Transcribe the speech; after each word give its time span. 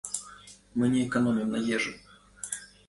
Мы 0.81 0.89
не 0.95 1.03
эканомім 1.09 1.53
на 1.59 1.63
ежы. 1.79 1.97